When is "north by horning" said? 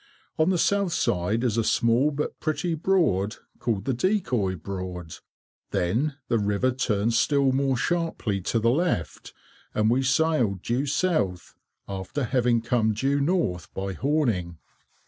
13.21-14.57